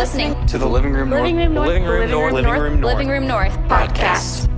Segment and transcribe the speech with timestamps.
[0.00, 1.20] listening to the Living Room North.
[1.20, 1.68] Living Room North.
[1.68, 2.32] Living Room North.
[2.32, 4.48] Living Room North, Living Room North podcast.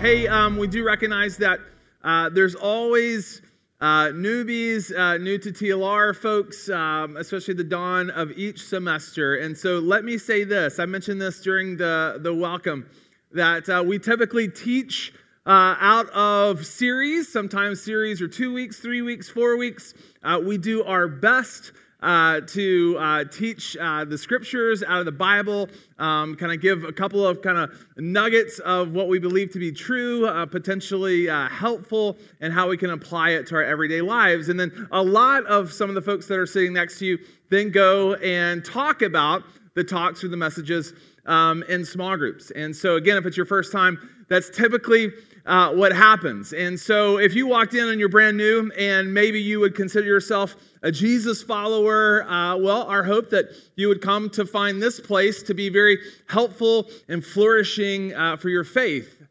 [0.00, 1.60] Hey, um, we do recognize that
[2.02, 3.40] uh, there's always
[3.80, 9.36] uh, newbies, uh, new to TLR folks, um, especially the dawn of each semester.
[9.36, 12.90] And so let me say this I mentioned this during the, the welcome
[13.30, 15.12] that uh, we typically teach
[15.46, 19.92] uh, out of series, sometimes series are two weeks, three weeks, four weeks.
[20.22, 25.12] Uh, we do our best uh, to uh, teach uh, the scriptures out of the
[25.12, 25.68] Bible,
[25.98, 29.58] um, kind of give a couple of kind of nuggets of what we believe to
[29.58, 34.00] be true, uh, potentially uh, helpful, and how we can apply it to our everyday
[34.00, 34.48] lives.
[34.48, 37.18] And then a lot of some of the folks that are sitting next to you
[37.50, 39.42] then go and talk about
[39.74, 40.92] the talks or the messages
[41.26, 42.50] um, in small groups.
[42.52, 45.10] And so, again, if it's your first time, that's typically
[45.46, 46.52] uh, what happens.
[46.52, 50.06] And so, if you walked in and you're brand new and maybe you would consider
[50.06, 55.00] yourself a Jesus follower, uh, well, our hope that you would come to find this
[55.00, 59.22] place to be very helpful and flourishing uh, for your faith.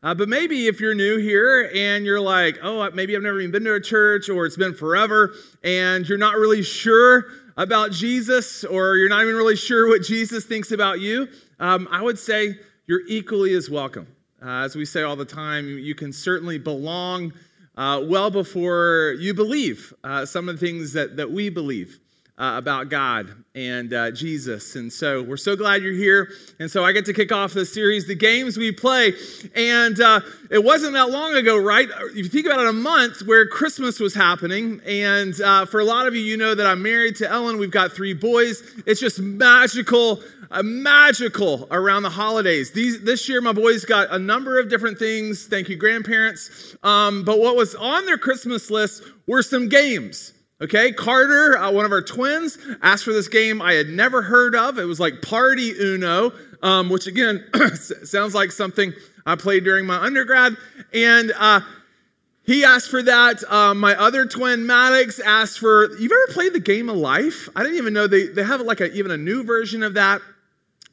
[0.00, 3.50] Uh, but maybe if you're new here and you're like, oh, maybe I've never even
[3.50, 7.24] been to a church or it's been forever and you're not really sure
[7.58, 11.28] about Jesus or you're not even really sure what Jesus thinks about you,
[11.58, 12.54] um, I would say
[12.86, 14.06] you're equally as welcome.
[14.40, 17.32] Uh, as we say all the time, you can certainly belong
[17.76, 21.98] uh, well before you believe uh, some of the things that, that we believe
[22.38, 24.76] uh, about God and uh, Jesus.
[24.76, 26.30] And so we're so glad you're here.
[26.60, 29.12] And so I get to kick off the series, The Games We Play.
[29.56, 31.88] And uh, it wasn't that long ago, right?
[32.10, 34.80] If you think about it, a month where Christmas was happening.
[34.86, 37.58] And uh, for a lot of you, you know that I'm married to Ellen.
[37.58, 38.62] We've got three boys.
[38.86, 40.20] It's just magical.
[40.50, 42.72] Uh, magical around the holidays.
[42.72, 45.46] These, this year, my boys got a number of different things.
[45.46, 46.74] Thank you, grandparents.
[46.82, 50.32] Um, but what was on their Christmas list were some games.
[50.60, 54.56] Okay, Carter, uh, one of our twins, asked for this game I had never heard
[54.56, 54.76] of.
[54.78, 56.32] It was like Party Uno,
[56.62, 57.44] um, which again
[58.04, 58.92] sounds like something
[59.24, 60.56] I played during my undergrad.
[60.92, 61.60] And uh,
[62.44, 63.44] he asked for that.
[63.48, 65.96] Um, my other twin, Maddox, asked for.
[65.96, 67.48] You've ever played the game of life?
[67.54, 70.20] I didn't even know they, they have like a, even a new version of that.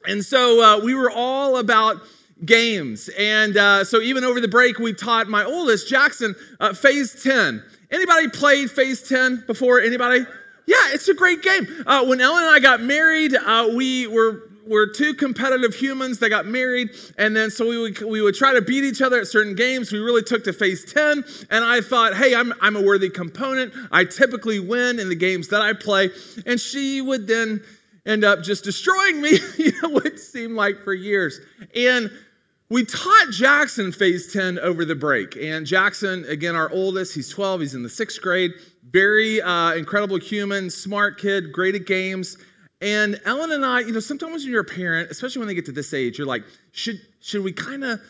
[0.08, 1.98] And so uh, we were all about
[2.44, 3.10] games.
[3.18, 7.64] And uh, so even over the break, we taught my oldest, Jackson, uh, Phase 10.
[7.92, 9.80] Anybody played Phase 10 before?
[9.80, 10.26] Anybody?
[10.66, 11.68] Yeah, it's a great game.
[11.86, 16.30] Uh, when Ellen and I got married, uh, we were were two competitive humans that
[16.30, 19.28] got married, and then so we would, we would try to beat each other at
[19.28, 19.92] certain games.
[19.92, 23.74] We really took to phase 10, and I thought, hey, I'm, I'm a worthy component.
[23.92, 26.10] I typically win in the games that I play.
[26.46, 27.64] And she would then
[28.06, 31.40] end up just destroying me, you know, what seemed like for years.
[31.76, 32.12] And
[32.76, 35.38] we taught Jackson phase 10 over the break.
[35.38, 38.52] And Jackson, again, our oldest, he's 12, he's in the sixth grade,
[38.90, 42.38] very uh, incredible human, smart kid, great at games.
[42.82, 45.64] And Ellen and I, you know, sometimes when you're a parent, especially when they get
[45.68, 46.44] to this age, you're like,
[46.74, 48.02] should, should we kind of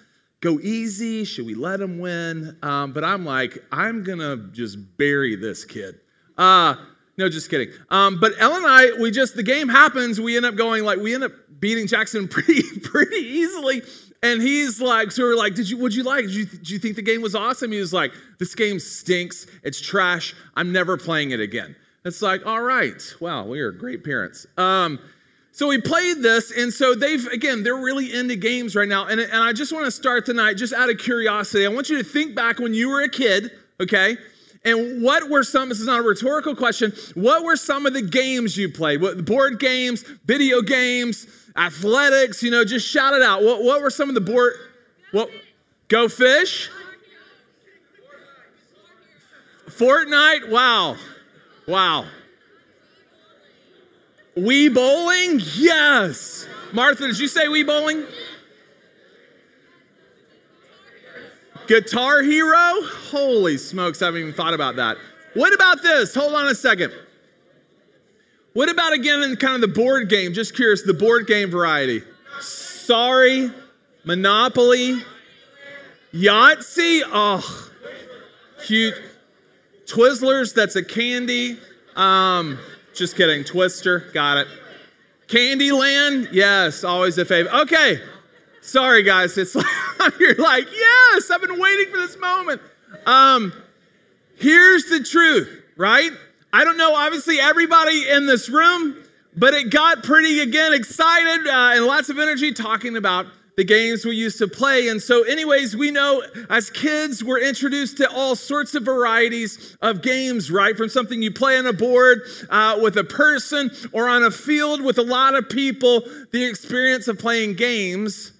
[0.42, 1.26] go easy?
[1.26, 2.58] Should we let him win?
[2.64, 6.00] Um, but I'm like, I'm going to just bury this kid.
[6.40, 6.74] Uh,
[7.20, 7.72] no, just kidding.
[7.92, 10.20] Um, but Ellen and I, we just, the game happens.
[10.20, 13.84] We end up going like, we end up beating Jackson pretty, pretty easily.
[14.26, 16.26] And he's like, so we're like, did you, what'd you like?
[16.26, 17.72] Did you, did you think the game was awesome?
[17.72, 19.46] He was like, this game stinks.
[19.62, 20.34] It's trash.
[20.56, 21.76] I'm never playing it again.
[22.06, 24.48] It's like, all right, wow, we are great parents.
[24.58, 25.00] Um,
[25.52, 29.06] so we played this, and so they've, again, they're really into games right now.
[29.06, 32.00] And, and I just want to start tonight, just out of curiosity, I want you
[32.00, 34.18] to think back when you were a kid, okay?
[34.64, 38.02] And what were some, this is not a rhetorical question, what were some of the
[38.02, 39.02] games you played?
[39.02, 43.44] What, board games, video games, athletics, you know, just shout it out.
[43.44, 44.54] What, what were some of the board?
[45.12, 45.30] What?
[45.88, 46.70] Go fish?
[49.68, 50.50] Fortnite?
[50.50, 50.98] Wow.
[51.68, 52.06] Wow.
[54.38, 55.42] Wii bowling?
[55.56, 56.48] Yes.
[56.74, 58.04] Martha, did you say Wii bowling?
[61.68, 62.82] Guitar Hero?
[63.10, 64.98] Holy smokes, I haven't even thought about that.
[65.34, 66.14] What about this?
[66.14, 66.94] Hold on a second.
[68.56, 70.34] What about again in kind of the board game?
[70.34, 72.02] Just curious, the board game variety.
[72.40, 73.52] Sorry,
[74.06, 75.02] Monopoly,
[76.14, 77.02] Yahtzee.
[77.08, 77.70] Oh,
[78.64, 78.94] cute.
[79.86, 81.58] Twizzlers, that's a candy.
[81.98, 82.58] Um,
[82.94, 83.44] just kidding.
[83.44, 84.48] Twister, got it.
[85.28, 87.54] Candyland, yes, always a favorite.
[87.64, 88.00] Okay,
[88.62, 89.54] sorry guys, it's
[90.00, 92.62] like you're like, yes, I've been waiting for this moment.
[93.06, 93.52] Um,
[94.38, 96.12] here's the truth, right?
[96.56, 98.96] I don't know, obviously, everybody in this room,
[99.36, 103.26] but it got pretty, again, excited uh, and lots of energy talking about
[103.58, 104.88] the games we used to play.
[104.88, 110.02] And so, anyways, we know as kids, we're introduced to all sorts of varieties of
[110.02, 110.78] games, right?
[110.78, 114.82] From something you play on a board uh, with a person or on a field
[114.82, 118.32] with a lot of people, the experience of playing games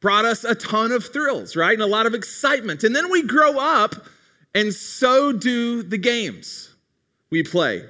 [0.00, 1.74] brought us a ton of thrills, right?
[1.74, 2.82] And a lot of excitement.
[2.82, 3.94] And then we grow up,
[4.54, 6.72] and so do the games
[7.30, 7.82] we play.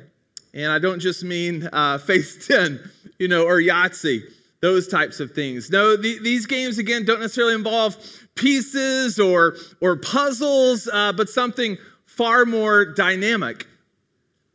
[0.55, 2.81] And I don't just mean uh, Phase 10,
[3.19, 4.23] you know, or Yahtzee
[4.61, 5.71] those types of things.
[5.71, 7.97] No, the, these games, again, don't necessarily involve
[8.35, 13.67] pieces or, or puzzles, uh, but something far more dynamic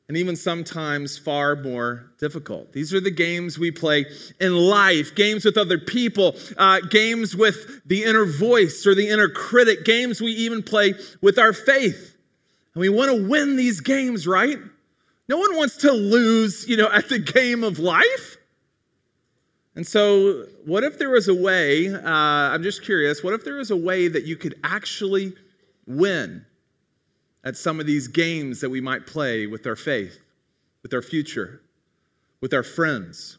[0.07, 2.73] and even sometimes far more difficult.
[2.73, 4.05] These are the games we play
[4.41, 9.29] in life games with other people, uh, games with the inner voice or the inner
[9.29, 12.10] critic, games we even play with our faith.
[12.73, 14.57] And we want to win these games, right?
[15.27, 18.37] No one wants to lose, you know, at the game of life.
[19.75, 21.93] And so, what if there was a way?
[21.93, 23.23] Uh, I'm just curious.
[23.23, 25.33] What if there was a way that you could actually
[25.87, 26.45] win
[27.43, 30.19] at some of these games that we might play with our faith,
[30.83, 31.61] with our future,
[32.41, 33.37] with our friends?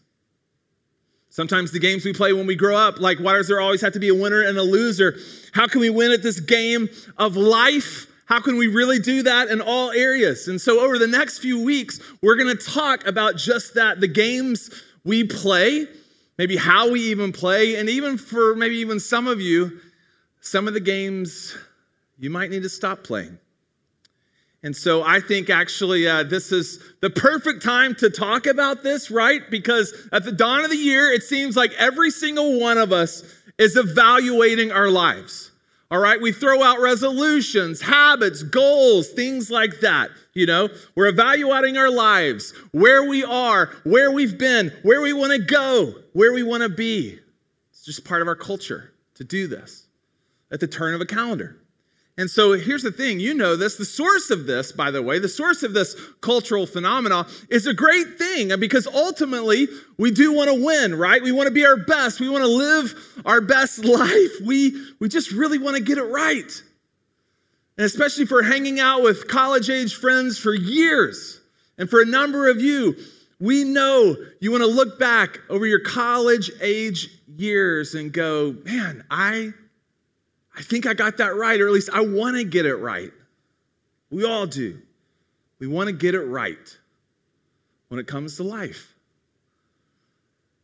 [1.29, 3.95] Sometimes the games we play when we grow up, like why does there always have
[3.95, 5.19] to be a winner and a loser?
[5.53, 8.07] How can we win at this game of life?
[8.27, 10.49] How can we really do that in all areas?
[10.49, 14.09] And so, over the next few weeks, we're going to talk about just that the
[14.09, 14.71] games
[15.05, 15.87] we play
[16.43, 19.79] maybe how we even play, and even for maybe even some of you,
[20.41, 21.57] some of the games
[22.19, 23.39] you might need to stop playing.
[24.65, 29.09] And so I think actually uh, this is the perfect time to talk about this,
[29.09, 29.41] right?
[29.53, 33.23] Because at the dawn of the year, it seems like every single one of us
[33.57, 35.52] is evaluating our lives.
[35.93, 40.09] All right, we throw out resolutions, habits, goals, things like that.
[40.33, 45.33] You know, we're evaluating our lives, where we are, where we've been, where we want
[45.33, 47.19] to go, where we want to be.
[47.73, 49.87] It's just part of our culture to do this
[50.51, 51.59] at the turn of a calendar.
[52.19, 53.77] And so here's the thing you know this.
[53.77, 57.73] The source of this, by the way, the source of this cultural phenomena is a
[57.73, 59.67] great thing because ultimately
[59.97, 61.23] we do want to win, right?
[61.23, 62.21] We want to be our best.
[62.21, 64.31] We want to live our best life.
[64.45, 66.63] We, we just really want to get it right.
[67.79, 71.41] And especially for hanging out with college age friends for years.
[71.79, 72.95] And for a number of you,
[73.41, 79.03] we know you want to look back over your college age years and go, man,
[79.11, 79.55] I
[80.57, 83.11] I think I got that right, or at least I want to get it right.
[84.11, 84.81] We all do.
[85.59, 86.79] We want to get it right
[87.89, 88.95] when it comes to life.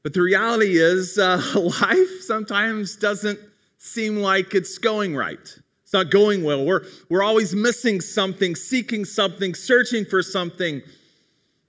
[0.03, 1.43] But the reality is, uh,
[1.81, 3.39] life sometimes doesn't
[3.79, 5.59] seem like it's going right.
[5.83, 6.67] It's not going well.
[6.67, 10.83] We're, we're always missing something, seeking something, searching for something.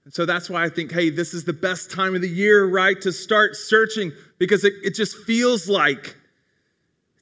[0.04, 2.66] And so that's why I think, hey, this is the best time of the year,
[2.66, 6.16] right, to start searching because it, it just feels like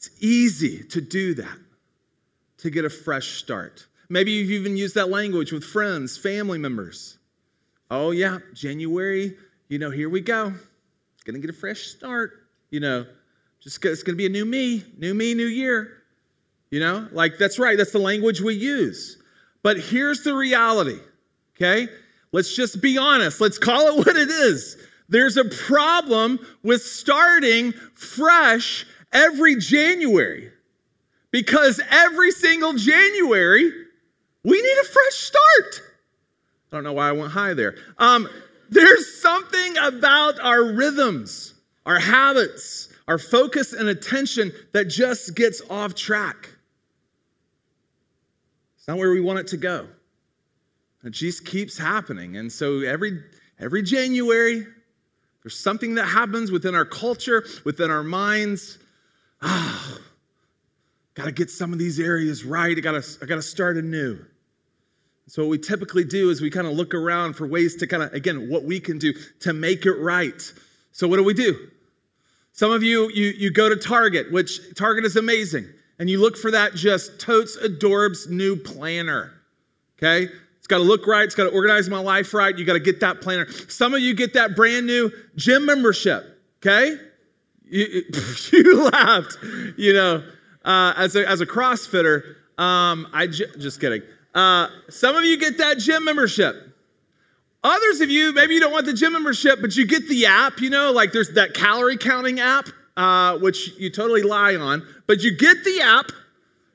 [0.09, 1.59] it's easy to do that,
[2.59, 3.87] to get a fresh start.
[4.09, 7.19] Maybe you've even used that language with friends, family members.
[7.91, 9.37] Oh, yeah, January,
[9.69, 10.55] you know, here we go.
[11.27, 12.47] To get a fresh start.
[12.71, 13.07] You know,
[13.61, 16.05] just it's to be a new me, new me, new year.
[16.71, 19.23] You know, like that's right, that's the language we use.
[19.63, 20.99] But here's the reality,
[21.57, 21.89] okay?
[22.33, 23.43] Let's just be honest.
[23.43, 24.79] Let's call it what it is.
[25.11, 30.51] There's a problem with starting fresh every January
[31.31, 33.73] because every single January
[34.45, 35.83] we need a fresh start.
[36.73, 37.77] I don't know why I went high there.
[37.99, 38.29] Um,
[38.71, 41.55] there's something about our rhythms,
[41.87, 46.51] our habits, our focus and attention that just gets off track.
[48.77, 49.89] It's not where we want it to go.
[51.05, 52.37] It just keeps happening.
[52.37, 53.23] And so every
[53.59, 54.67] every January,
[55.43, 58.79] there's something that happens within our culture, within our minds
[59.43, 59.99] ah,
[61.15, 62.77] got to get some of these areas right.
[62.77, 64.25] I got to I got to start anew.
[65.27, 68.03] So what we typically do is we kind of look around for ways to kind
[68.03, 70.41] of again what we can do to make it right.
[70.93, 71.69] So what do we do?
[72.53, 75.67] Some of you you you go to Target, which Target is amazing,
[75.99, 79.33] and you look for that just totes adorbs new planner.
[79.99, 80.33] Okay?
[80.59, 81.25] It's got to look right.
[81.25, 82.57] It's got to organize my life right.
[82.57, 83.49] You got to get that planner.
[83.69, 86.25] Some of you get that brand new gym membership.
[86.61, 86.97] Okay?
[87.71, 88.05] You,
[88.53, 89.37] you laughed,
[89.77, 90.25] you know,
[90.65, 92.37] uh, as, a, as a CrossFitter.
[92.59, 94.03] Um, I j- just kidding.
[94.35, 96.57] Uh, some of you get that gym membership.
[97.65, 100.61] Others of you, maybe you don't want the gym membership, but you get the app,
[100.61, 105.23] you know, like there's that calorie counting app, uh, which you totally lie on, but
[105.23, 106.07] you get the app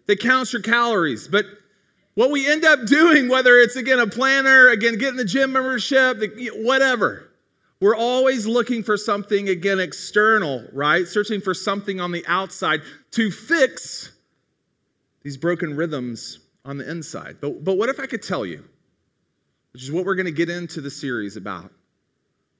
[0.07, 1.27] that counts your calories.
[1.27, 1.45] But
[2.15, 6.21] what we end up doing, whether it's again a planner, again getting the gym membership,
[6.57, 7.29] whatever,
[7.83, 11.05] we're always looking for something, again, external, right?
[11.05, 12.79] Searching for something on the outside
[13.11, 14.13] to fix
[15.21, 17.39] these broken rhythms on the inside.
[17.41, 18.63] But, but what if I could tell you,
[19.73, 21.73] which is what we're going to get into the series about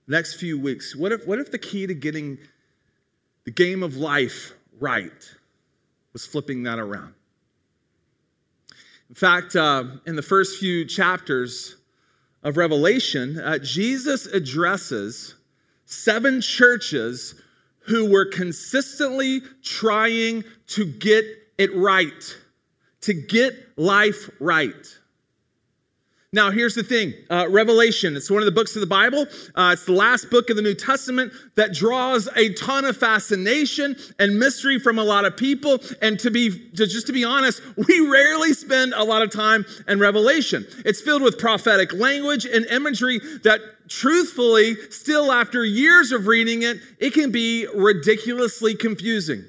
[0.09, 2.37] next few weeks, what if, what if the key to getting
[3.45, 5.31] the game of life right
[6.11, 7.13] was flipping that around?
[9.07, 11.77] In fact, uh, in the first few chapters
[12.43, 15.35] of Revelation, uh, Jesus addresses
[15.85, 17.35] seven churches
[17.85, 21.25] who were consistently trying to get
[21.57, 22.37] it right,
[23.01, 24.99] to get life right.
[26.33, 29.27] Now, here's the thing uh, Revelation, it's one of the books of the Bible.
[29.55, 33.95] Uh, it's the last book of the New Testament that draws a ton of fascination
[34.17, 35.79] and mystery from a lot of people.
[36.01, 39.63] And to be, to, just to be honest, we rarely spend a lot of time
[39.87, 40.65] in Revelation.
[40.83, 46.77] It's filled with prophetic language and imagery that truthfully, still after years of reading it,
[46.97, 49.45] it can be ridiculously confusing.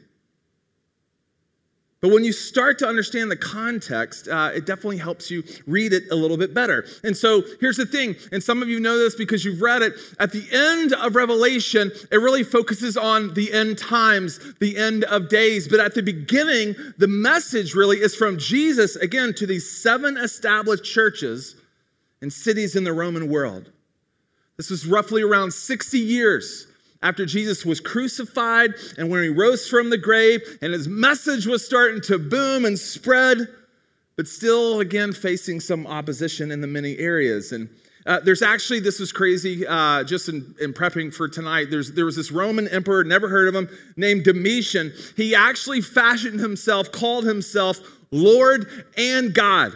[2.04, 6.02] But when you start to understand the context, uh, it definitely helps you read it
[6.10, 6.84] a little bit better.
[7.02, 9.94] And so here's the thing, and some of you know this because you've read it.
[10.20, 15.30] At the end of Revelation, it really focuses on the end times, the end of
[15.30, 15.66] days.
[15.66, 20.84] But at the beginning, the message really is from Jesus, again, to these seven established
[20.84, 21.56] churches
[22.20, 23.72] and cities in the Roman world.
[24.58, 26.66] This was roughly around 60 years
[27.04, 31.64] after Jesus was crucified and when he rose from the grave, and his message was
[31.64, 33.46] starting to boom and spread,
[34.16, 37.52] but still, again, facing some opposition in the many areas.
[37.52, 37.68] And
[38.06, 41.66] uh, there's actually, this is crazy, uh, just in, in, prepping for tonight.
[41.70, 44.92] There's, there was this Roman emperor, never heard of him, named Domitian.
[45.16, 47.80] He actually fashioned himself, called himself
[48.10, 49.72] Lord and God.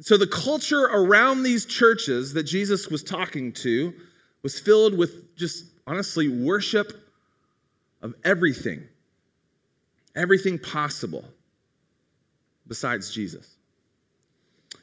[0.00, 3.94] So the culture around these churches that Jesus was talking to
[4.42, 6.92] was filled with just honestly worship
[8.02, 8.82] of everything,
[10.14, 11.24] everything possible
[12.66, 13.56] besides Jesus.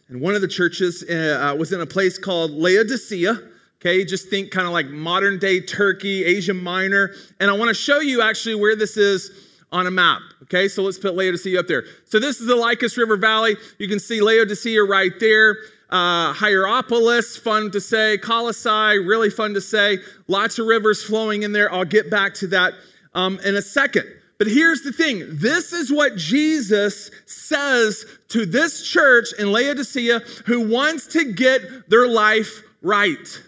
[0.10, 3.40] And one of the churches uh, uh, was in a place called Laodicea.
[3.82, 7.14] Okay, just think kind of like modern day Turkey, Asia Minor.
[7.40, 9.32] And I want to show you actually where this is
[9.74, 10.22] on a map.
[10.44, 11.84] Okay, so let's put Laodicea up there.
[12.06, 13.58] So this is the Lycus River Valley.
[13.80, 15.58] You can see Laodicea right there
[15.94, 18.18] uh, Hierapolis, fun to say.
[18.18, 20.00] Colossae, really fun to say.
[20.28, 21.72] Lots of rivers flowing in there.
[21.72, 22.74] I'll get back to that
[23.14, 24.06] um, in a second.
[24.40, 30.68] But here's the thing this is what Jesus says to this church in Laodicea who
[30.68, 33.42] wants to get their life right.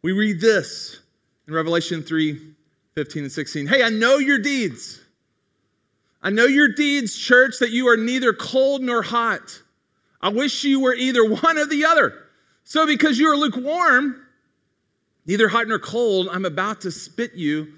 [0.00, 1.00] We read this
[1.46, 2.54] in Revelation 3
[2.94, 3.66] 15 and 16.
[3.66, 5.00] Hey, I know your deeds.
[6.22, 9.60] I know your deeds, church, that you are neither cold nor hot.
[10.24, 12.14] I wish you were either one or the other.
[12.64, 14.26] So, because you are lukewarm,
[15.26, 17.74] neither hot nor cold, I'm about to spit you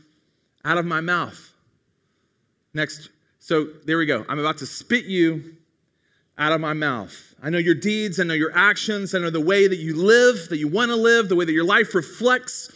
[0.64, 1.52] out of my mouth.
[2.72, 3.08] Next,
[3.40, 4.24] so there we go.
[4.28, 5.56] I'm about to spit you
[6.38, 7.34] out of my mouth.
[7.42, 10.48] I know your deeds, I know your actions, I know the way that you live,
[10.50, 12.70] that you want to live, the way that your life reflects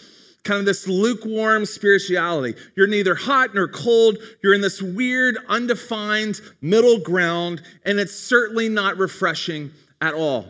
[0.45, 2.59] kind of this lukewarm spirituality.
[2.75, 4.19] You're neither hot nor cold.
[4.43, 9.71] You're in this weird, undefined middle ground, and it's certainly not refreshing
[10.01, 10.47] at all.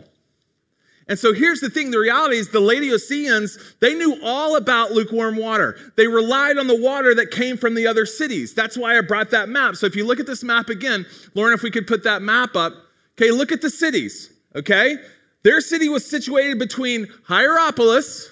[1.07, 5.35] And so here's the thing the reality is the Laodiceans, they knew all about lukewarm
[5.35, 5.77] water.
[5.97, 8.53] They relied on the water that came from the other cities.
[8.53, 9.75] That's why I brought that map.
[9.75, 12.55] So if you look at this map again, Lauren, if we could put that map
[12.55, 12.73] up,
[13.17, 14.95] okay, look at the cities, okay?
[15.43, 18.30] Their city was situated between Hierapolis,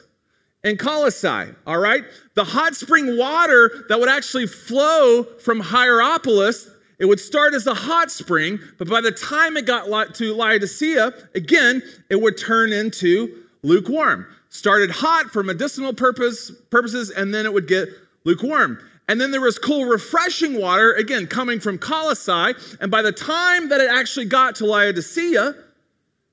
[0.63, 2.03] and Colossae, all right?
[2.35, 7.73] The hot spring water that would actually flow from Hierapolis, it would start as a
[7.73, 13.43] hot spring, but by the time it got to Laodicea, again, it would turn into
[13.63, 14.27] lukewarm.
[14.49, 17.87] Started hot for medicinal purpose, purposes, and then it would get
[18.25, 18.79] lukewarm.
[19.07, 22.53] And then there was cool, refreshing water, again, coming from Colossae.
[22.81, 25.55] And by the time that it actually got to Laodicea,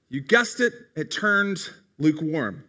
[0.08, 1.58] you guessed it, it turned
[1.98, 2.64] lukewarm.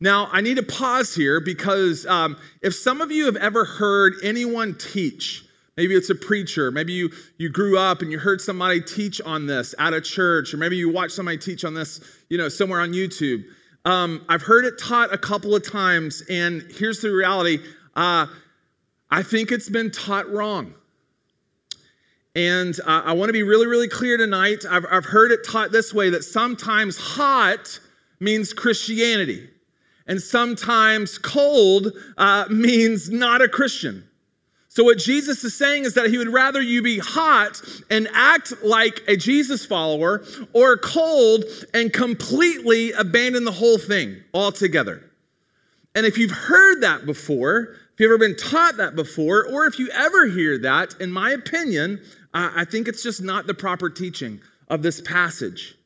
[0.00, 4.14] Now, I need to pause here because um, if some of you have ever heard
[4.22, 5.44] anyone teach,
[5.76, 9.46] maybe it's a preacher, maybe you, you grew up and you heard somebody teach on
[9.46, 12.80] this at a church, or maybe you watched somebody teach on this, you know, somewhere
[12.80, 13.42] on YouTube.
[13.84, 17.58] Um, I've heard it taught a couple of times, and here's the reality
[17.96, 18.26] uh,
[19.10, 20.74] I think it's been taught wrong.
[22.36, 24.64] And uh, I want to be really, really clear tonight.
[24.70, 27.80] I've, I've heard it taught this way that sometimes hot
[28.20, 29.48] means Christianity
[30.08, 34.04] and sometimes cold uh, means not a Christian.
[34.70, 37.60] So, what Jesus is saying is that he would rather you be hot
[37.90, 45.02] and act like a Jesus follower or cold and completely abandon the whole thing altogether.
[45.94, 49.78] And if you've heard that before, if you've ever been taught that before, or if
[49.78, 52.00] you ever hear that, in my opinion,
[52.34, 55.77] uh, I think it's just not the proper teaching of this passage.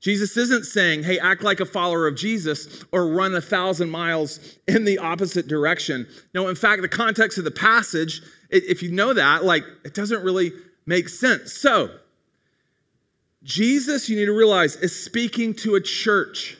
[0.00, 4.58] Jesus isn't saying, hey, act like a follower of Jesus or run a thousand miles
[4.66, 6.06] in the opposite direction.
[6.34, 10.24] No, in fact, the context of the passage, if you know that, like, it doesn't
[10.24, 10.52] really
[10.86, 11.52] make sense.
[11.52, 11.90] So,
[13.42, 16.56] Jesus, you need to realize, is speaking to a church.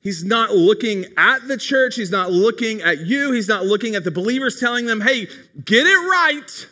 [0.00, 1.94] He's not looking at the church.
[1.96, 3.32] He's not looking at you.
[3.32, 5.26] He's not looking at the believers telling them, hey,
[5.64, 6.66] get it right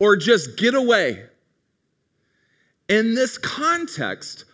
[0.00, 1.24] or just get away.
[2.88, 4.44] In this context,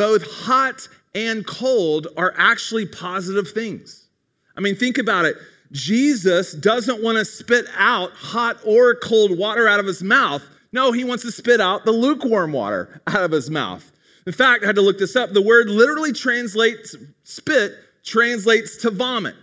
[0.00, 4.08] both hot and cold are actually positive things.
[4.56, 5.36] I mean, think about it.
[5.72, 10.42] Jesus doesn't want to spit out hot or cold water out of his mouth.
[10.72, 13.92] No, he wants to spit out the lukewarm water out of his mouth.
[14.26, 15.34] In fact, I had to look this up.
[15.34, 19.34] The word literally translates spit, translates to vomit,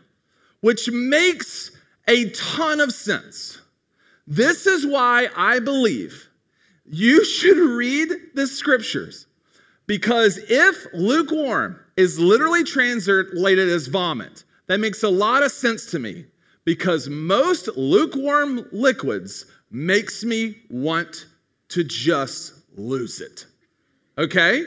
[0.62, 1.70] which makes
[2.08, 3.62] a ton of sense.
[4.26, 6.28] This is why I believe
[6.84, 9.27] you should read the scriptures
[9.88, 16.00] because if lukewarm is literally translated as vomit, that makes a lot of sense to
[16.00, 16.26] me
[16.66, 21.26] because most lukewarm liquids makes me want
[21.70, 23.46] to just lose it.
[24.18, 24.66] Okay?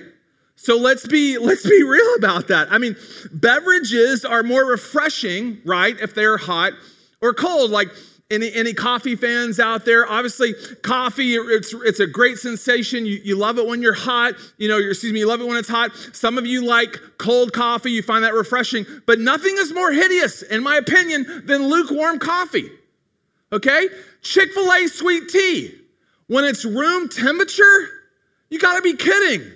[0.57, 2.73] So let's be let's be real about that.
[2.73, 2.97] I mean,
[3.33, 6.73] beverages are more refreshing, right, if they're hot
[7.21, 7.71] or cold.
[7.71, 7.89] Like
[8.31, 10.09] any, any coffee fans out there?
[10.09, 13.05] Obviously, coffee, it's, it's a great sensation.
[13.05, 14.35] You, you love it when you're hot.
[14.57, 15.95] You know, excuse me, you love it when it's hot.
[16.13, 17.91] Some of you like cold coffee.
[17.91, 18.87] You find that refreshing.
[19.07, 22.71] But nothing is more hideous, in my opinion, than lukewarm coffee.
[23.53, 23.89] Okay?
[24.23, 25.75] Chick fil A sweet tea.
[26.29, 27.89] When it's room temperature,
[28.49, 29.51] you gotta be kidding.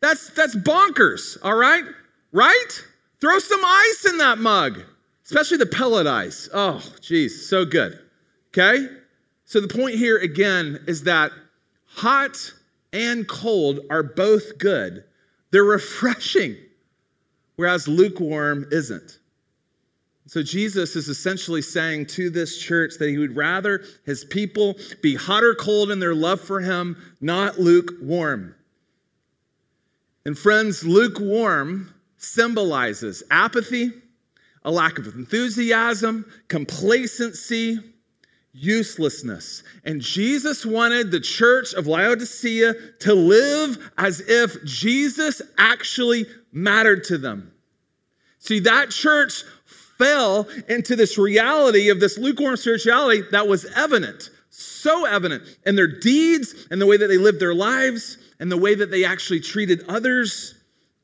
[0.00, 1.84] That's, that's bonkers, all right?
[2.32, 2.84] Right?
[3.20, 4.82] Throw some ice in that mug
[5.24, 6.48] especially the pellet ice.
[6.52, 7.98] Oh, geez, so good.
[8.48, 8.86] Okay?
[9.44, 11.32] So the point here again is that
[11.86, 12.52] hot
[12.92, 15.04] and cold are both good.
[15.50, 16.56] They're refreshing,
[17.56, 19.18] whereas lukewarm isn't.
[20.26, 25.14] So Jesus is essentially saying to this church that he would rather his people be
[25.14, 28.54] hot or cold in their love for him, not lukewarm.
[30.24, 33.92] And friends, lukewarm symbolizes apathy,
[34.64, 37.78] a lack of enthusiasm, complacency,
[38.52, 39.62] uselessness.
[39.84, 47.18] And Jesus wanted the church of Laodicea to live as if Jesus actually mattered to
[47.18, 47.52] them.
[48.38, 49.42] See, that church
[49.98, 55.88] fell into this reality of this lukewarm spirituality that was evident, so evident in their
[56.00, 59.40] deeds and the way that they lived their lives and the way that they actually
[59.40, 60.54] treated others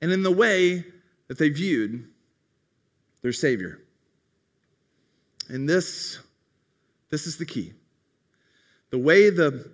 [0.00, 0.84] and in the way
[1.28, 2.06] that they viewed
[3.22, 3.80] their Savior.
[5.48, 6.18] And this,
[7.10, 7.72] this is the key.
[8.90, 9.70] The way the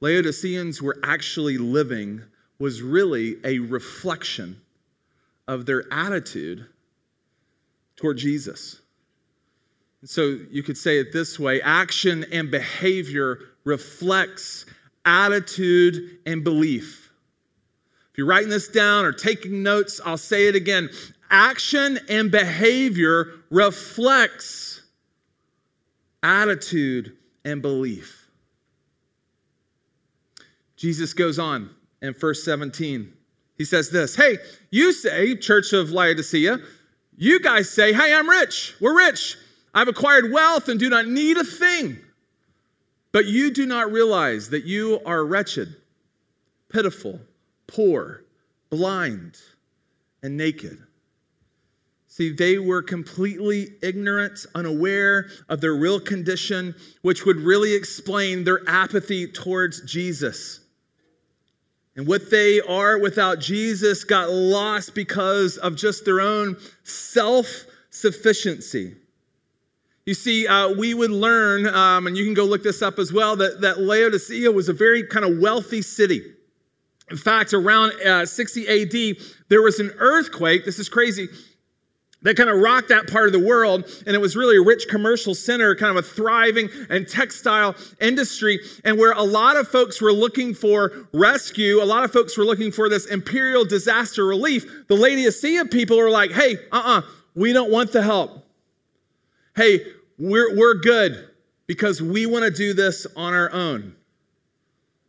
[0.00, 2.22] Laodiceans were actually living
[2.58, 4.60] was really a reflection
[5.46, 6.66] of their attitude
[7.96, 8.80] toward Jesus.
[10.04, 14.64] So you could say it this way action and behavior reflects
[15.04, 17.12] attitude and belief.
[18.10, 20.88] If you're writing this down or taking notes, I'll say it again
[21.30, 24.82] action and behavior reflects
[26.22, 28.28] attitude and belief.
[30.76, 31.70] Jesus goes on
[32.02, 33.12] in verse 17.
[33.56, 34.38] He says this Hey,
[34.70, 36.58] you say, Church of Laodicea,
[37.16, 38.74] you guys say, Hey, I'm rich.
[38.80, 39.36] We're rich.
[39.74, 41.98] I've acquired wealth and do not need a thing.
[43.12, 45.76] But you do not realize that you are wretched,
[46.68, 47.20] pitiful,
[47.66, 48.24] poor,
[48.70, 49.36] blind,
[50.22, 50.78] and naked.
[52.10, 58.68] See, they were completely ignorant, unaware of their real condition, which would really explain their
[58.68, 60.58] apathy towards Jesus.
[61.94, 67.46] And what they are without Jesus got lost because of just their own self
[67.90, 68.96] sufficiency.
[70.04, 73.12] You see, uh, we would learn, um, and you can go look this up as
[73.12, 76.22] well, that, that Laodicea was a very kind of wealthy city.
[77.08, 80.64] In fact, around uh, 60 AD, there was an earthquake.
[80.64, 81.28] This is crazy
[82.22, 83.84] that kind of rocked that part of the world.
[84.06, 88.60] And it was really a rich commercial center, kind of a thriving and textile industry,
[88.84, 92.44] and where a lot of folks were looking for rescue, a lot of folks were
[92.44, 94.86] looking for this imperial disaster relief.
[94.88, 97.02] The Lady of Laodicea people are like, hey, uh uh-uh, uh,
[97.34, 98.44] we don't want the help.
[99.54, 99.80] Hey,
[100.18, 101.28] we're, we're good
[101.66, 103.94] because we want to do this on our own.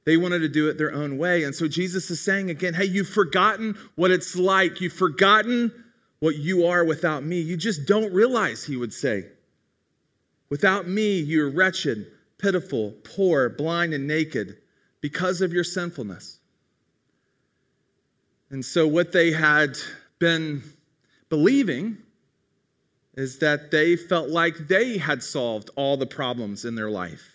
[0.06, 1.44] They wanted to do it their own way.
[1.44, 4.82] And so Jesus is saying again, hey, you've forgotten what it's like.
[4.82, 5.72] You've forgotten
[6.22, 7.42] what you are without me.
[7.42, 9.26] You just don't realize, he would say.
[10.50, 12.06] Without me, you're wretched,
[12.38, 14.58] pitiful, poor, blind, and naked
[15.02, 16.40] because of your sinfulness.
[18.52, 19.78] And so, what they had
[20.20, 20.62] been
[21.30, 21.98] believing
[23.16, 27.31] is that they felt like they had solved all the problems in their life.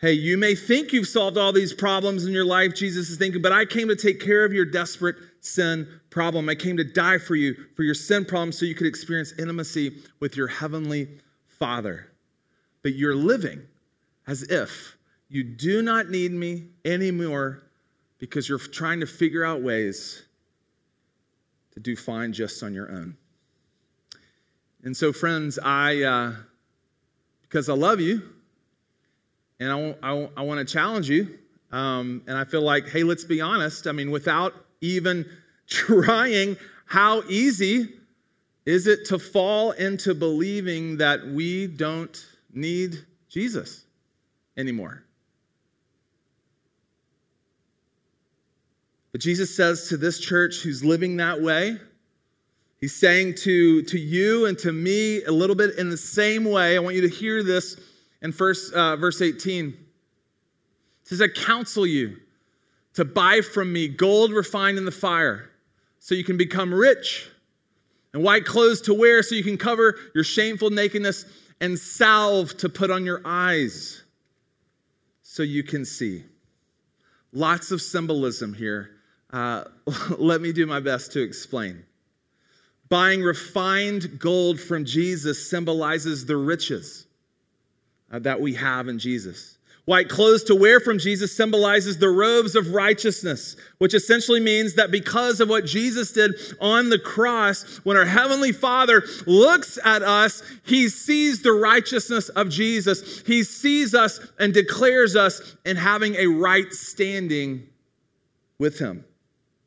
[0.00, 3.42] Hey, you may think you've solved all these problems in your life, Jesus is thinking,
[3.42, 6.48] but I came to take care of your desperate sin problem.
[6.48, 10.00] I came to die for you, for your sin problem, so you could experience intimacy
[10.20, 11.08] with your heavenly
[11.48, 12.12] Father.
[12.82, 13.62] But you're living
[14.28, 14.96] as if
[15.28, 17.64] you do not need me anymore
[18.18, 20.22] because you're trying to figure out ways
[21.72, 23.16] to do fine just on your own.
[24.84, 26.32] And so, friends, I, uh,
[27.42, 28.22] because I love you,
[29.60, 31.38] and I, I, I want to challenge you,
[31.72, 33.86] um, and I feel like, hey, let's be honest.
[33.86, 35.26] I mean, without even
[35.66, 37.88] trying, how easy
[38.64, 43.84] is it to fall into believing that we don't need Jesus
[44.56, 45.02] anymore?
[49.12, 51.78] But Jesus says to this church who's living that way,
[52.80, 56.76] He's saying to, to you and to me a little bit in the same way.
[56.76, 57.76] I want you to hear this
[58.22, 59.68] in first, uh, verse 18.
[59.68, 59.74] It
[61.02, 62.16] says, I counsel you
[62.94, 65.50] to buy from me gold refined in the fire
[65.98, 67.28] so you can become rich,
[68.12, 71.24] and white clothes to wear so you can cover your shameful nakedness,
[71.60, 74.02] and salve to put on your eyes
[75.22, 76.24] so you can see.
[77.32, 78.98] Lots of symbolism here
[79.32, 79.64] uh,
[80.18, 81.84] let me do my best to explain.
[82.88, 87.06] Buying refined gold from Jesus symbolizes the riches
[88.10, 89.58] Uh, that we have in Jesus.
[89.84, 94.90] White clothes to wear from Jesus symbolizes the robes of righteousness, which essentially means that
[94.90, 100.42] because of what Jesus did on the cross, when our Heavenly Father looks at us,
[100.66, 103.22] He sees the righteousness of Jesus.
[103.26, 107.66] He sees us and declares us in having a right standing
[108.58, 109.04] with Him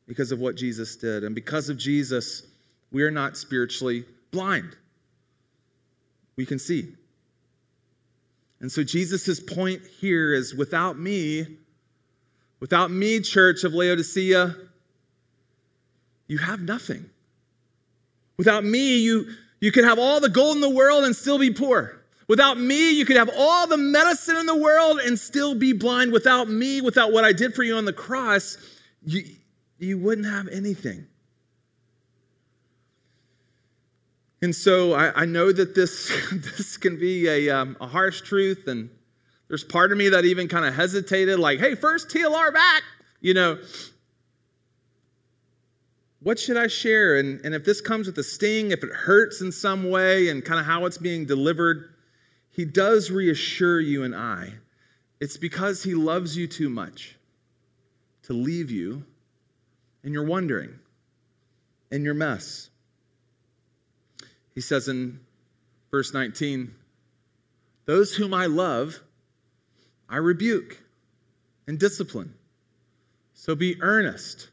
[0.06, 1.24] because of what Jesus did.
[1.24, 2.44] And because of Jesus,
[2.92, 4.76] we are not spiritually blind.
[6.36, 6.94] We can see.
[8.62, 11.58] And so Jesus' point here is without me,
[12.60, 14.54] without me, church of Laodicea,
[16.28, 17.10] you have nothing.
[18.38, 19.26] Without me, you,
[19.60, 22.00] you could have all the gold in the world and still be poor.
[22.28, 26.12] Without me, you could have all the medicine in the world and still be blind.
[26.12, 28.56] Without me, without what I did for you on the cross,
[29.04, 29.24] you,
[29.78, 31.08] you wouldn't have anything.
[34.42, 38.66] And so I, I know that this, this can be a, um, a harsh truth,
[38.66, 38.90] and
[39.48, 42.82] there's part of me that even kind of hesitated, like, hey, first TLR back,
[43.20, 43.58] you know.
[46.20, 47.18] What should I share?
[47.18, 50.44] And, and if this comes with a sting, if it hurts in some way, and
[50.44, 51.94] kind of how it's being delivered,
[52.50, 54.54] he does reassure you and I.
[55.20, 57.16] It's because he loves you too much
[58.24, 59.04] to leave you
[60.02, 60.78] and you're wondering
[61.90, 62.70] in your mess.
[64.54, 65.20] He says in
[65.90, 66.74] verse 19,
[67.86, 69.00] Those whom I love,
[70.08, 70.78] I rebuke
[71.66, 72.34] and discipline.
[73.34, 74.50] So be earnest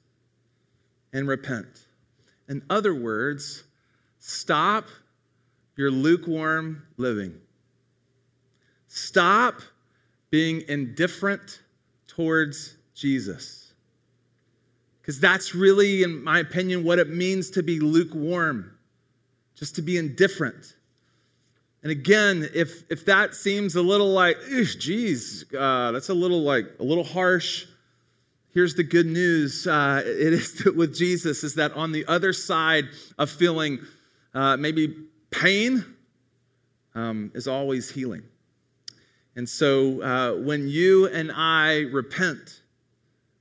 [1.14, 1.86] and repent.
[2.48, 3.64] In other words,
[4.20, 4.88] stop
[5.76, 7.36] your lukewarm living.
[8.88, 9.62] Stop
[10.32, 11.62] being indifferent
[12.08, 13.74] towards Jesus.
[15.02, 18.78] Because that's really, in my opinion, what it means to be lukewarm,
[19.60, 20.74] just to be indifferent.
[21.84, 24.38] And again, if, if that seems a little like,
[24.80, 27.66] geez, uh, that's a little like a little harsh,
[28.54, 29.68] here's the good news.
[29.68, 32.86] Uh, it is with Jesus is that on the other side
[33.18, 33.80] of feeling
[34.34, 34.96] uh, maybe
[35.30, 35.86] pain
[36.96, 38.24] um, is always healing.
[39.36, 42.62] And so uh, when you and I repent,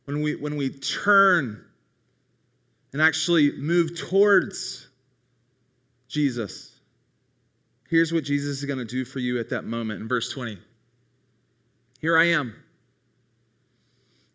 [0.04, 1.64] when we, when we turn
[2.92, 4.87] and actually move towards
[6.08, 6.80] Jesus,
[7.88, 10.58] here's what Jesus is going to do for you at that moment in verse 20.
[12.00, 12.54] Here I am.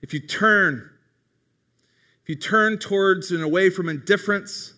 [0.02, 0.90] If you turn,
[2.24, 4.74] if you turn towards and away from indifference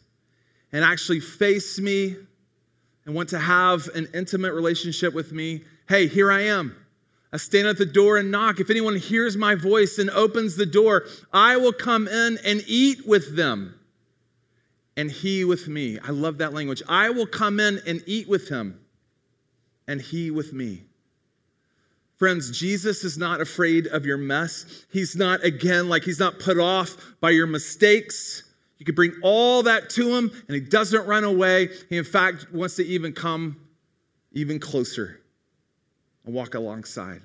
[0.72, 2.16] and actually face me
[3.06, 6.76] and want to have an intimate relationship with me, hey, here I am.
[7.34, 8.60] I stand at the door and knock.
[8.60, 13.06] If anyone hears my voice and opens the door, I will come in and eat
[13.06, 13.78] with them,
[14.98, 16.00] and he with me.
[16.00, 16.82] I love that language.
[16.88, 18.80] I will come in and eat with him,
[19.88, 20.84] and he with me.
[22.18, 24.86] Friends, Jesus is not afraid of your mess.
[24.90, 28.44] He's not, again, like he's not put off by your mistakes.
[28.78, 31.70] You can bring all that to him, and he doesn't run away.
[31.90, 33.58] He, in fact, wants to even come
[34.32, 35.22] even closer
[36.26, 37.22] and walk alongside.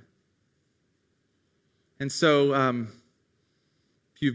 [2.01, 2.89] And so, um,
[4.17, 4.35] if you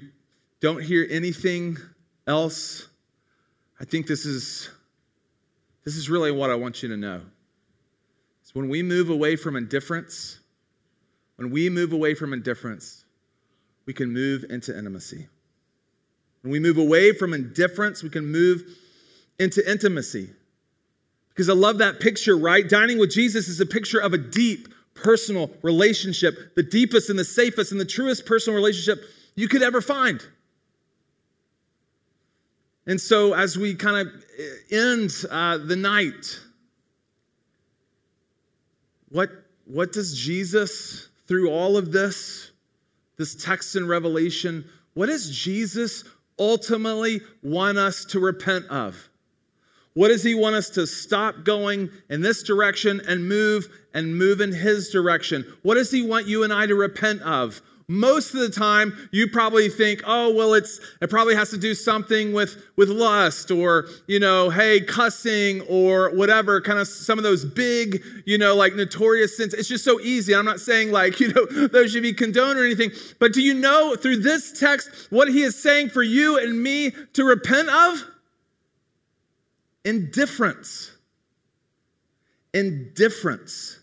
[0.61, 1.77] don't hear anything
[2.27, 2.87] else,
[3.79, 4.69] I think this is
[5.83, 7.21] this is really what I want you to know.
[8.41, 10.39] It's when we move away from indifference,
[11.35, 13.05] when we move away from indifference,
[13.85, 15.27] we can move into intimacy.
[16.41, 18.63] When we move away from indifference, we can move
[19.39, 20.29] into intimacy.
[21.29, 22.67] Because I love that picture, right?
[22.67, 27.25] Dining with Jesus is a picture of a deep personal relationship, the deepest and the
[27.25, 29.03] safest and the truest personal relationship
[29.35, 30.25] you could ever find.
[32.87, 34.13] And so, as we kind of
[34.71, 36.39] end uh, the night,
[39.09, 39.29] what,
[39.65, 42.51] what does Jesus, through all of this,
[43.17, 46.03] this text in Revelation, what does Jesus
[46.37, 49.09] ultimately want us to repent of?
[49.93, 54.41] What does he want us to stop going in this direction and move and move
[54.41, 55.45] in his direction?
[55.63, 57.61] What does he want you and I to repent of?
[57.87, 61.75] Most of the time, you probably think, oh, well, it's it probably has to do
[61.75, 67.23] something with, with lust or, you know, hey, cussing or whatever, kind of some of
[67.23, 69.53] those big, you know, like notorious sins.
[69.53, 70.33] It's just so easy.
[70.33, 72.89] I'm not saying like, you know, those should be condoned or anything.
[73.19, 76.91] But do you know through this text what he is saying for you and me
[77.13, 78.03] to repent of?
[79.83, 80.91] Indifference.
[82.51, 83.79] Indifference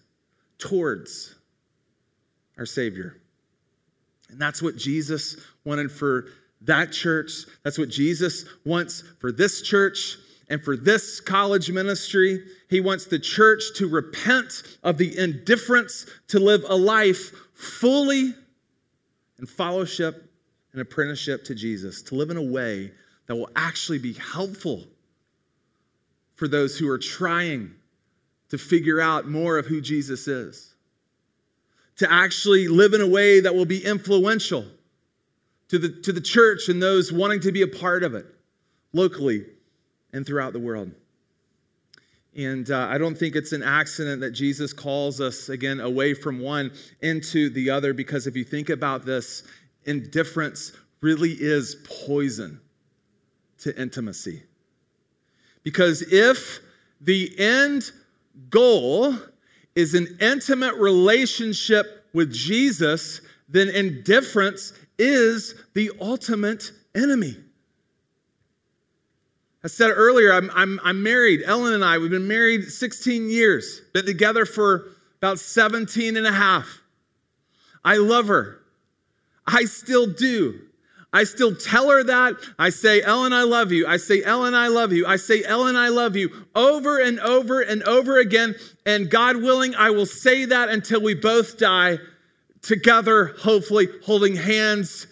[0.58, 1.36] towards
[2.58, 3.21] our Savior.
[4.32, 6.26] And that's what Jesus wanted for
[6.62, 7.44] that church.
[7.62, 10.16] That's what Jesus wants for this church
[10.48, 12.44] and for this college ministry.
[12.70, 18.34] He wants the church to repent of the indifference to live a life fully
[19.38, 20.30] in fellowship
[20.72, 22.90] and apprenticeship to Jesus, to live in a way
[23.26, 24.84] that will actually be helpful
[26.34, 27.72] for those who are trying
[28.48, 30.71] to figure out more of who Jesus is
[31.98, 34.64] to actually live in a way that will be influential
[35.68, 38.26] to the, to the church and those wanting to be a part of it
[38.92, 39.44] locally
[40.12, 40.92] and throughout the world.
[42.34, 46.38] And uh, I don't think it's an accident that Jesus calls us again away from
[46.40, 49.42] one into the other, because if you think about this,
[49.84, 51.76] indifference really is
[52.06, 52.60] poison
[53.58, 54.42] to intimacy.
[55.62, 56.60] Because if
[57.00, 57.92] the end
[58.48, 59.14] goal
[59.74, 67.36] is an intimate relationship with Jesus, then indifference is the ultimate enemy.
[69.64, 71.42] I said earlier, I'm, I'm, I'm married.
[71.44, 76.32] Ellen and I, we've been married 16 years, been together for about 17 and a
[76.32, 76.80] half.
[77.84, 78.58] I love her.
[79.46, 80.60] I still do.
[81.12, 82.36] I still tell her that.
[82.58, 83.86] I say, Ellen, I love you.
[83.86, 85.06] I say, Ellen, I love you.
[85.06, 88.54] I say, Ellen, I love you over and over and over again.
[88.86, 91.98] And God willing, I will say that until we both die
[92.62, 95.06] together, hopefully holding hands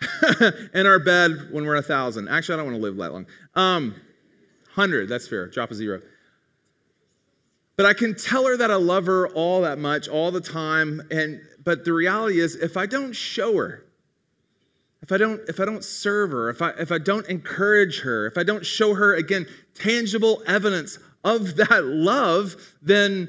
[0.74, 2.28] in our bed when we're a thousand.
[2.28, 3.26] Actually, I don't want to live that long.
[3.54, 3.90] Um,
[4.74, 5.48] 100, that's fair.
[5.48, 6.00] Drop a zero.
[7.76, 11.02] But I can tell her that I love her all that much, all the time.
[11.10, 13.83] And but the reality is, if I don't show her,
[15.04, 18.24] if I don't if I don't serve her, if I if I don't encourage her,
[18.26, 23.28] if I don't show her again tangible evidence of that love, then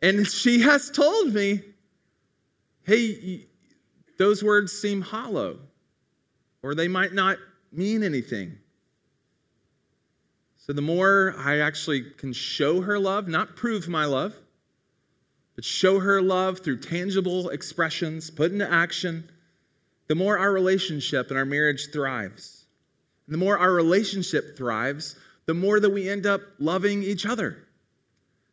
[0.00, 1.60] and she has told me,
[2.84, 3.46] "Hey,
[4.16, 5.58] those words seem hollow
[6.62, 7.36] or they might not
[7.70, 8.56] mean anything."
[10.56, 14.34] So the more I actually can show her love, not prove my love,
[15.56, 19.28] but show her love through tangible expressions, put into action,
[20.10, 22.64] the more our relationship and our marriage thrives.
[23.28, 25.14] And the more our relationship thrives,
[25.46, 27.58] the more that we end up loving each other.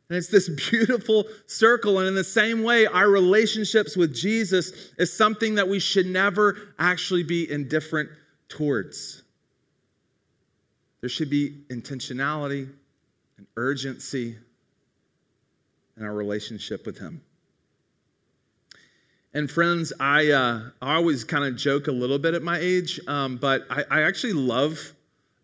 [0.07, 1.97] And it's this beautiful circle.
[1.97, 6.75] And in the same way, our relationships with Jesus is something that we should never
[6.77, 8.11] actually be indifferent
[8.49, 9.23] towards.
[11.01, 12.69] There should be intentionality
[13.39, 14.35] and urgency
[15.97, 17.23] in our relationship with Him.
[19.37, 22.99] And friends, I, uh, I always kind of joke a little bit at my age,
[23.05, 24.95] um, but I, I, actually love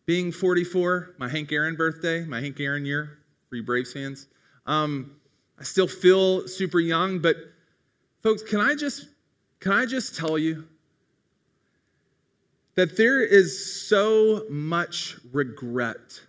[0.08, 4.30] being 44, my Hank Aaron birthday, my Hank Aaron year for you Braves fans.
[4.66, 5.12] Um,
[5.60, 7.36] I still feel super young, but
[8.24, 9.10] folks, can I just
[9.60, 10.68] can I just tell you
[12.74, 16.20] that there is so much regret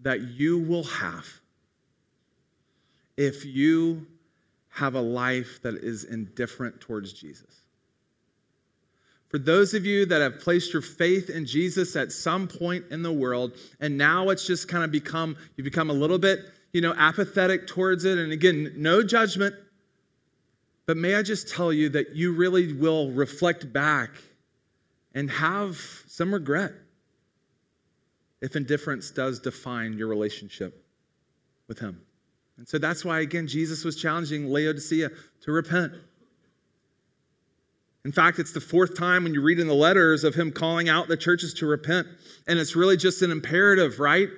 [0.00, 1.28] that you will have
[3.16, 4.08] if you
[4.76, 7.62] have a life that is indifferent towards Jesus.
[9.28, 13.02] For those of you that have placed your faith in Jesus at some point in
[13.02, 16.40] the world, and now it's just kind of become, you become a little bit,
[16.72, 18.18] you know, apathetic towards it.
[18.18, 19.54] And again, no judgment.
[20.84, 24.10] But may I just tell you that you really will reflect back
[25.14, 26.72] and have some regret
[28.42, 30.86] if indifference does define your relationship
[31.66, 32.05] with Him.
[32.58, 35.10] And so that's why, again, Jesus was challenging Laodicea
[35.42, 35.92] to repent.
[38.04, 40.88] In fact, it's the fourth time when you read in the letters of him calling
[40.88, 42.06] out the churches to repent.
[42.46, 44.28] And it's really just an imperative, right?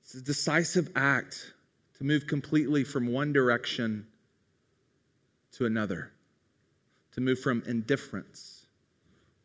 [0.00, 1.52] It's a decisive act
[1.98, 4.06] to move completely from one direction
[5.52, 6.12] to another,
[7.12, 8.66] to move from indifference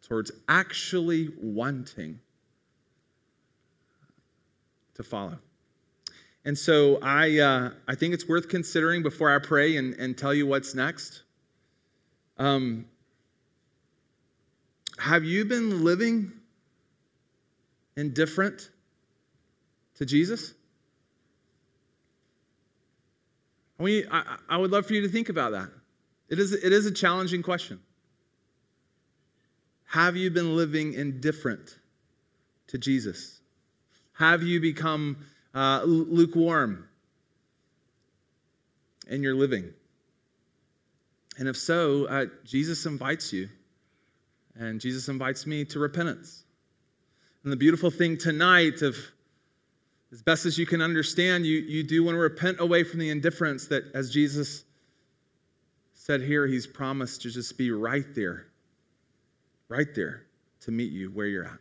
[0.02, 2.20] towards actually wanting
[4.94, 5.38] to follow.
[6.48, 10.34] And so I, uh, I think it's worth considering before I pray and, and tell
[10.34, 11.24] you what's next.
[12.38, 12.86] Um,
[14.98, 16.32] have you been living
[17.98, 18.70] indifferent
[19.96, 20.54] to Jesus?
[23.78, 25.70] I, I, I would love for you to think about that.
[26.30, 27.82] It is, it is a challenging question.
[29.88, 31.78] Have you been living indifferent
[32.68, 33.42] to Jesus?
[34.14, 35.18] Have you become
[35.58, 36.88] uh, lukewarm
[39.08, 39.74] in your living?
[41.38, 43.50] And if so, uh, Jesus invites you
[44.56, 46.44] and Jesus invites me to repentance.
[47.44, 48.98] And the beautiful thing tonight of
[50.12, 53.10] as best as you can understand, you, you do want to repent away from the
[53.10, 54.64] indifference that, as Jesus
[55.94, 58.48] said here, he's promised to just be right there,
[59.68, 60.24] right there
[60.62, 61.60] to meet you where you're at.